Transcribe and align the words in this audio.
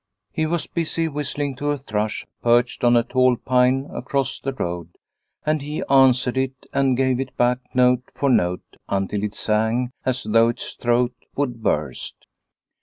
He 0.31 0.47
was 0.47 0.65
busy 0.65 1.07
whistling 1.07 1.55
to 1.57 1.69
a 1.69 1.77
thrush 1.77 2.25
perched 2.41 2.83
on 2.83 2.97
a 2.97 3.03
tall 3.03 3.35
pine 3.37 3.87
across 3.93 4.39
the 4.39 4.51
road, 4.51 4.89
and 5.45 5.61
he 5.61 5.83
answered 5.91 6.37
it 6.37 6.65
and 6.73 6.97
gave 6.97 7.19
it 7.19 7.37
back 7.37 7.59
note 7.75 8.09
for 8.15 8.27
note 8.27 8.77
until 8.89 9.23
it 9.23 9.35
sang 9.35 9.91
as 10.03 10.23
242 10.23 10.31
The 10.31 10.31
Rest 10.31 10.31
Stone 10.31 10.33
243 10.33 10.33
though 10.33 10.49
its 10.49 10.73
throat 10.73 11.13
would 11.37 11.61
burst. 11.61 12.15